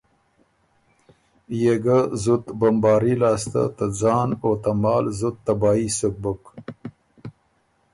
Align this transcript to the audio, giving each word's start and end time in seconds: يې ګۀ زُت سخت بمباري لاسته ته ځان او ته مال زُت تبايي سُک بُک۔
يې 1.61 1.73
ګۀ 1.83 1.99
زُت 2.23 2.43
سخت 2.43 2.47
بمباري 2.59 3.13
لاسته 3.21 3.63
ته 3.77 3.85
ځان 3.99 4.29
او 4.43 4.51
ته 4.63 4.71
مال 4.81 5.05
زُت 5.19 5.35
تبايي 5.45 5.89
سُک 5.97 6.15
بُک۔ 6.23 6.43